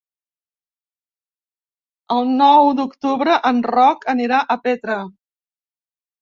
[2.15, 4.99] El nou d'octubre en Roc anirà a Petra.